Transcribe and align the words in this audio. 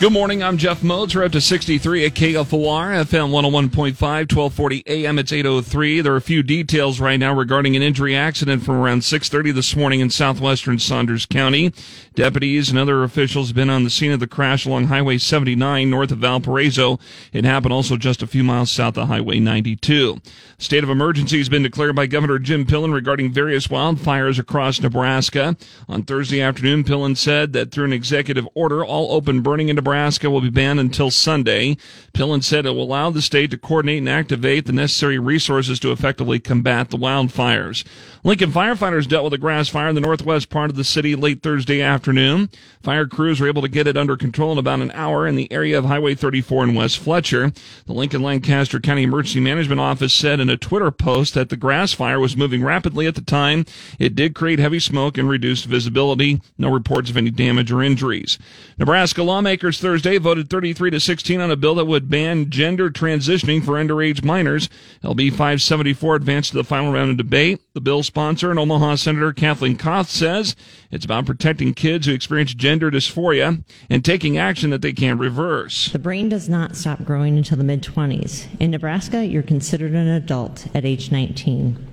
Good 0.00 0.12
morning. 0.12 0.44
I'm 0.44 0.58
Jeff 0.58 0.82
Motz. 0.82 1.16
We're 1.16 1.24
up 1.24 1.32
to 1.32 1.40
63 1.40 2.06
at 2.06 2.12
KFOR, 2.14 3.04
FM 3.04 3.30
101.5, 3.32 3.98
1240 4.00 4.84
AM. 4.86 5.18
It's 5.18 5.32
803. 5.32 6.02
There 6.02 6.12
are 6.12 6.16
a 6.16 6.20
few 6.20 6.44
details 6.44 7.00
right 7.00 7.18
now 7.18 7.34
regarding 7.34 7.74
an 7.74 7.82
injury 7.82 8.14
accident 8.14 8.62
from 8.62 8.76
around 8.76 9.02
630 9.02 9.50
this 9.50 9.74
morning 9.74 9.98
in 9.98 10.08
southwestern 10.08 10.78
Saunders 10.78 11.26
County. 11.26 11.72
Deputies 12.14 12.70
and 12.70 12.78
other 12.78 13.02
officials 13.02 13.48
have 13.48 13.56
been 13.56 13.70
on 13.70 13.82
the 13.82 13.90
scene 13.90 14.12
of 14.12 14.20
the 14.20 14.28
crash 14.28 14.64
along 14.64 14.84
Highway 14.84 15.18
79 15.18 15.90
north 15.90 16.12
of 16.12 16.18
Valparaiso. 16.18 17.00
It 17.32 17.44
happened 17.44 17.72
also 17.72 17.96
just 17.96 18.22
a 18.22 18.28
few 18.28 18.44
miles 18.44 18.70
south 18.70 18.96
of 18.96 19.08
Highway 19.08 19.40
92. 19.40 20.18
State 20.58 20.84
of 20.84 20.90
emergency 20.90 21.38
has 21.38 21.48
been 21.48 21.64
declared 21.64 21.96
by 21.96 22.06
Governor 22.06 22.38
Jim 22.38 22.66
Pillen 22.66 22.94
regarding 22.94 23.32
various 23.32 23.66
wildfires 23.66 24.38
across 24.38 24.80
Nebraska. 24.80 25.56
On 25.88 26.04
Thursday 26.04 26.40
afternoon, 26.40 26.84
Pillen 26.84 27.16
said 27.16 27.52
that 27.52 27.72
through 27.72 27.86
an 27.86 27.92
executive 27.92 28.46
order, 28.54 28.84
all 28.84 29.12
open 29.12 29.40
burning 29.40 29.68
in 29.68 29.74
Nebraska 29.74 29.87
will 29.88 30.40
be 30.40 30.50
banned 30.50 30.80
until 30.80 31.10
Sunday. 31.10 31.76
Pillen 32.12 32.42
said 32.42 32.66
it 32.66 32.70
will 32.70 32.82
allow 32.82 33.10
the 33.10 33.22
state 33.22 33.50
to 33.50 33.58
coordinate 33.58 33.98
and 33.98 34.08
activate 34.08 34.66
the 34.66 34.72
necessary 34.72 35.18
resources 35.18 35.78
to 35.80 35.92
effectively 35.92 36.38
combat 36.38 36.90
the 36.90 36.96
wildfires. 36.96 37.84
Lincoln 38.24 38.50
firefighters 38.50 39.08
dealt 39.08 39.24
with 39.24 39.32
a 39.34 39.38
grass 39.38 39.68
fire 39.68 39.88
in 39.88 39.94
the 39.94 40.00
northwest 40.00 40.50
part 40.50 40.70
of 40.70 40.76
the 40.76 40.84
city 40.84 41.14
late 41.14 41.42
Thursday 41.42 41.80
afternoon. 41.80 42.50
Fire 42.82 43.06
crews 43.06 43.40
were 43.40 43.48
able 43.48 43.62
to 43.62 43.68
get 43.68 43.86
it 43.86 43.96
under 43.96 44.16
control 44.16 44.52
in 44.52 44.58
about 44.58 44.80
an 44.80 44.90
hour 44.92 45.26
in 45.26 45.36
the 45.36 45.50
area 45.52 45.78
of 45.78 45.84
Highway 45.84 46.14
34 46.14 46.64
in 46.64 46.74
West 46.74 46.98
Fletcher. 46.98 47.52
The 47.86 47.92
Lincoln 47.92 48.22
Lancaster 48.22 48.80
County 48.80 49.04
Emergency 49.04 49.40
Management 49.40 49.80
Office 49.80 50.12
said 50.12 50.40
in 50.40 50.50
a 50.50 50.56
Twitter 50.56 50.90
post 50.90 51.34
that 51.34 51.48
the 51.48 51.56
grass 51.56 51.92
fire 51.92 52.18
was 52.18 52.36
moving 52.36 52.64
rapidly 52.64 53.06
at 53.06 53.14
the 53.14 53.20
time. 53.20 53.64
It 53.98 54.14
did 54.14 54.34
create 54.34 54.58
heavy 54.58 54.80
smoke 54.80 55.16
and 55.16 55.28
reduced 55.28 55.66
visibility. 55.66 56.40
No 56.58 56.70
reports 56.70 57.10
of 57.10 57.16
any 57.16 57.30
damage 57.30 57.70
or 57.70 57.82
injuries. 57.82 58.38
Nebraska 58.78 59.22
lawmakers 59.22 59.77
Thursday 59.80 60.18
voted 60.18 60.50
33 60.50 60.90
to 60.90 61.00
16 61.00 61.40
on 61.40 61.50
a 61.50 61.56
bill 61.56 61.74
that 61.76 61.86
would 61.86 62.08
ban 62.08 62.50
gender 62.50 62.90
transitioning 62.90 63.64
for 63.64 63.72
underage 63.72 64.24
minors. 64.24 64.68
LB 65.02 65.30
574 65.30 66.16
advanced 66.16 66.50
to 66.50 66.56
the 66.56 66.64
final 66.64 66.92
round 66.92 67.10
of 67.10 67.16
debate. 67.16 67.60
The 67.74 67.80
bill 67.80 68.02
sponsor 68.02 68.50
and 68.50 68.58
Omaha 68.58 68.96
Senator 68.96 69.32
Kathleen 69.32 69.76
Kauth 69.76 70.08
says 70.08 70.54
it's 70.90 71.04
about 71.04 71.26
protecting 71.26 71.74
kids 71.74 72.06
who 72.06 72.12
experience 72.12 72.54
gender 72.54 72.90
dysphoria 72.90 73.64
and 73.88 74.04
taking 74.04 74.38
action 74.38 74.70
that 74.70 74.82
they 74.82 74.92
can't 74.92 75.20
reverse. 75.20 75.90
The 75.92 75.98
brain 75.98 76.28
does 76.28 76.48
not 76.48 76.76
stop 76.76 77.04
growing 77.04 77.36
until 77.36 77.58
the 77.58 77.64
mid 77.64 77.82
20s. 77.82 78.46
In 78.60 78.70
Nebraska, 78.70 79.24
you're 79.24 79.42
considered 79.42 79.92
an 79.92 80.08
adult 80.08 80.66
at 80.74 80.84
age 80.84 81.10
19. 81.10 81.87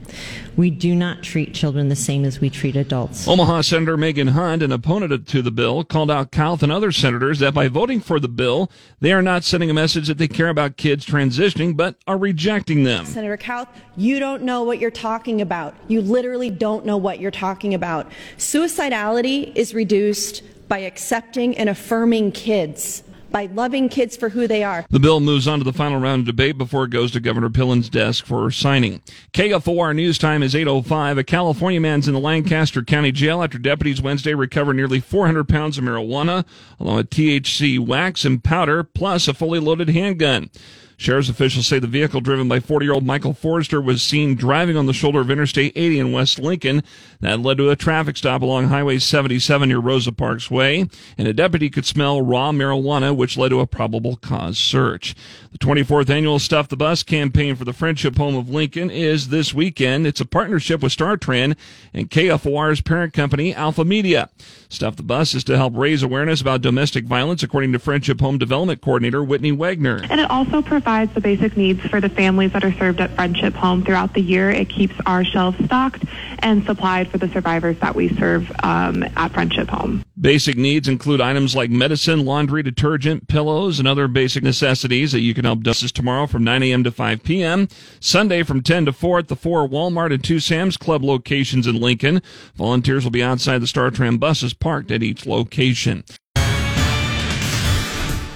We 0.56 0.70
do 0.70 0.96
not 0.96 1.22
treat 1.22 1.54
children 1.54 1.90
the 1.90 1.96
same 1.96 2.24
as 2.24 2.40
we 2.40 2.50
treat 2.50 2.76
adults. 2.76 3.28
Omaha 3.28 3.62
Senator 3.62 3.98
Megan 3.98 4.30
Hunt, 4.30 4.62
an 4.62 4.72
opponent 4.72 5.28
to 5.28 5.42
the 5.42 5.52
bill, 5.52 5.84
called 5.84 6.10
out 6.10 6.32
Kauth 6.32 6.64
and 6.64 6.72
other 6.72 6.92
senators 6.92 7.40
that 7.40 7.54
by 7.54 7.68
voting 7.68 8.00
for 8.00 8.20
the 8.20 8.30
bill, 8.30 8.72
they 9.02 9.12
are 9.12 9.22
not 9.22 9.44
sending 9.44 9.70
a 9.70 9.74
message 9.74 10.08
that 10.08 10.18
they 10.18 10.28
care 10.28 10.50
about 10.50 10.78
kids 10.78 11.06
transitioning, 11.06 11.76
but 11.76 11.98
are 12.08 12.18
rejecting 12.18 12.84
them. 12.84 13.06
Senator 13.06 13.38
Kauth, 13.38 13.68
you 13.98 14.20
don't 14.20 14.44
know 14.44 14.64
what 14.64 14.80
you're 14.80 14.92
talking 14.92 15.42
about. 15.42 15.76
You 15.88 16.02
literally 16.02 16.50
don't 16.50 16.86
know 16.86 16.98
what 16.98 17.20
you're 17.20 17.32
talking 17.32 17.74
about. 17.74 18.10
Suicidality 18.38 19.54
is 19.56 19.74
reduced 19.74 20.42
by 20.68 20.80
accepting 20.80 21.58
and 21.58 21.70
affirming 21.70 22.32
kids 22.32 23.04
by 23.32 23.48
loving 23.48 23.90
kids 23.90 24.16
for 24.16 24.30
who 24.30 24.48
they 24.48 24.64
are. 24.64 24.86
The 24.90 25.00
bill 25.00 25.20
moves 25.20 25.48
on 25.48 25.60
to 25.60 25.66
the 25.66 25.74
final 25.74 26.00
round 26.00 26.22
of 26.22 26.26
debate 26.26 26.58
before 26.58 26.86
it 26.86 26.92
goes 26.92 27.12
to 27.12 27.20
Governor 27.20 27.50
Pillen's 27.50 27.90
desk 27.90 28.26
for 28.26 28.50
signing. 28.52 29.02
KFOR 29.34 29.96
news 29.96 30.18
time 30.18 30.44
is 30.44 30.54
8.05. 30.54 31.20
A 31.20 31.24
California 31.24 31.82
man's 31.82 32.08
in 32.08 32.14
the 32.14 32.20
Lancaster 32.20 32.84
County 32.84 33.12
Jail 33.12 33.44
after 33.44 33.58
deputies 33.58 34.02
Wednesday 34.02 34.34
recovered 34.34 34.76
nearly 34.76 35.00
400 35.00 35.48
pounds 35.48 35.78
of 35.78 35.84
marijuana, 35.84 36.46
along 36.80 36.98
with 36.98 37.10
THC 37.10 37.80
wax 37.80 38.26
and 38.26 38.44
powder, 38.44 38.84
plus 38.84 39.28
a 39.28 39.34
fully 39.34 39.60
loaded 39.60 39.90
handgun. 39.90 40.50
Sheriff's 40.98 41.30
officials 41.30 41.68
say 41.68 41.80
the 41.80 41.88
vehicle 41.88 42.22
driven 42.22 42.48
by 42.48 42.60
40 42.60 42.86
year 42.86 42.94
old 42.94 43.06
Michael 43.06 43.34
Forrester 43.34 43.82
was 43.82 44.02
seen 44.02 44.36
driving 44.36 44.78
on 44.78 44.86
the 44.86 44.94
shoulder 44.94 45.20
of 45.20 45.30
Interstate 45.30 45.74
80 45.76 46.00
in 46.00 46.12
West 46.12 46.40
Lincoln. 46.40 46.84
That 47.20 47.42
led 47.42 47.58
to 47.58 47.70
a 47.70 47.76
traffic 47.76 48.16
stop 48.16 48.42
along 48.42 48.68
Highway 48.68 49.00
77 49.00 49.68
near 49.68 49.80
Rosa 49.80 50.12
Parks 50.12 50.50
Way, 50.50 50.88
and 51.18 51.28
a 51.28 51.34
deputy 51.34 51.70
could 51.70 51.86
smell 51.86 52.22
raw 52.22 52.52
marijuana, 52.52 53.16
which 53.16 53.38
led 53.38 53.50
to 53.50 53.60
a 53.60 53.68
probable 53.68 54.16
cause 54.16 54.58
search. 54.58 55.16
The 55.52 55.58
24th 55.58 56.10
annual 56.10 56.40
Stuff 56.40 56.70
the 56.70 56.78
Bus 56.78 57.04
campaign 57.04 57.56
for 57.56 57.66
the 57.66 57.74
Friendship 57.74 58.18
Home 58.18 58.36
of 58.36 58.50
Lincoln 58.50 58.90
is 58.90 59.30
this 59.30 59.54
weekend. 59.54 60.08
It's 60.08 60.22
a 60.22 60.26
partnership 60.26 60.82
with 60.82 60.96
StarTran 60.96 61.56
and 61.94 62.10
KFOR's 62.10 62.82
parent 62.82 63.14
company, 63.14 63.54
Alpha 63.54 63.84
Media. 63.84 64.30
Stuff 64.70 64.96
the 64.96 65.04
Bus 65.04 65.34
is 65.34 65.44
to 65.46 65.58
help 65.58 65.76
raise 65.76 66.04
awareness 66.04 66.42
about 66.42 66.62
domestic 66.62 67.06
violence, 67.06 67.44
according 67.44 67.72
to 67.74 67.80
Friendship 67.80 68.20
Home 68.22 68.38
Development 68.38 68.82
Coordinator 68.82 69.24
Whitney 69.24 69.52
Wagner. 69.52 70.02
And 70.10 70.20
it 70.20 70.30
also 70.30 70.62
provides 70.62 70.85
the 70.86 71.20
basic 71.22 71.58
needs 71.58 71.82
for 71.82 72.00
the 72.00 72.10
families 72.10 72.54
that 72.54 72.64
are 72.64 72.74
served 72.74 73.02
at 73.02 73.10
Friendship 73.16 73.56
Home 73.56 73.84
throughout 73.84 74.14
the 74.14 74.22
year. 74.22 74.52
It 74.52 74.70
keeps 74.70 74.94
our 75.08 75.26
shelves 75.26 75.58
stocked 75.66 76.04
and 76.40 76.64
supplied 76.64 77.10
for 77.10 77.18
the 77.18 77.28
survivors 77.30 77.78
that 77.80 77.96
we 77.96 78.10
serve 78.16 78.52
um, 78.62 79.04
at 79.16 79.34
Friendship 79.34 79.68
Home. 79.70 80.04
Basic 80.20 80.56
needs 80.56 80.88
include 80.88 81.22
items 81.22 81.56
like 81.56 81.72
medicine, 81.72 82.24
laundry, 82.24 82.62
detergent, 82.62 83.28
pillows, 83.28 83.80
and 83.80 83.88
other 83.88 84.08
basic 84.08 84.44
necessities 84.44 85.12
that 85.12 85.22
you 85.22 85.34
can 85.34 85.44
help 85.44 85.64
dust 85.64 85.96
tomorrow 85.96 86.28
from 86.28 86.44
9 86.44 86.62
a.m. 86.64 86.84
to 86.84 86.92
5 86.92 87.24
p.m. 87.24 87.68
Sunday 88.00 88.44
from 88.44 88.62
10 88.62 88.86
to 88.86 88.94
4 88.94 89.20
at 89.20 89.28
the 89.28 89.36
four 89.36 89.68
Walmart 89.68 90.14
and 90.14 90.24
two 90.24 90.40
Sam's 90.40 90.78
Club 90.78 91.04
locations 91.04 91.68
in 91.68 91.82
Lincoln. 91.82 92.22
Volunteers 92.56 93.04
will 93.04 93.12
be 93.12 93.24
outside 93.24 93.60
the 93.60 93.66
StarTran 93.66 94.20
buses 94.20 94.54
parked 94.54 94.92
at 94.92 95.04
each 95.04 95.26
location. 95.26 96.04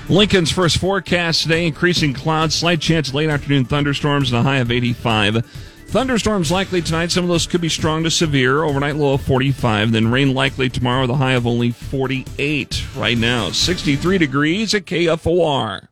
Lincoln's 0.10 0.52
first 0.52 0.80
forecast 0.80 1.44
today 1.44 1.68
increasing 1.68 2.16
clouds, 2.16 2.56
slight 2.56 2.82
chance 2.82 3.14
late 3.14 3.30
afternoon 3.30 3.66
thunderstorms, 3.66 4.32
and 4.32 4.40
a 4.40 4.44
high 4.44 4.58
of 4.58 4.72
85. 4.72 5.46
Thunderstorms 5.86 6.52
likely 6.52 6.82
tonight. 6.82 7.12
Some 7.12 7.26
of 7.26 7.30
those 7.30 7.46
could 7.46 7.62
be 7.62 7.70
strong 7.70 8.04
to 8.04 8.10
severe. 8.10 8.64
Overnight 8.64 8.96
low 8.96 9.14
of 9.14 9.22
45. 9.22 9.92
Then 9.92 10.10
rain 10.10 10.34
likely 10.34 10.68
tomorrow 10.68 11.02
with 11.02 11.12
a 11.12 11.16
high 11.16 11.34
of 11.34 11.46
only 11.46 11.70
48. 11.70 12.86
Right 12.96 13.18
now, 13.20 13.52
63 13.52 14.18
degrees 14.18 14.74
at 14.74 14.86
KFOR. 14.86 15.89